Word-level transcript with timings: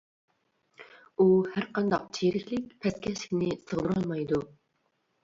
ئۇ 1.19 1.27
ھەر 1.57 1.67
قانداق 1.75 2.07
چىرىكلىك، 2.19 2.71
پەسكەشلىكنى 2.87 3.51
سىغدۇرالمايدۇ. 3.67 4.41